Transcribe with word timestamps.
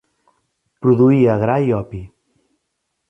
Produïa 0.85 1.35
gra 1.43 1.59
i 1.67 1.71
opi. 1.81 2.03